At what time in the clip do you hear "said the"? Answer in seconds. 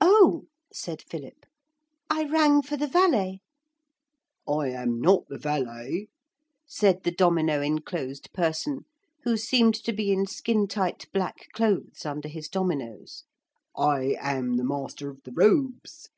6.66-7.12